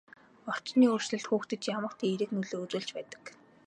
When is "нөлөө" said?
2.33-2.59